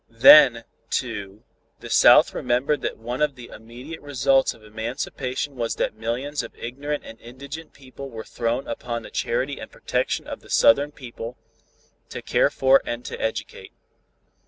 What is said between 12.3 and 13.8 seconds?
for and to educate.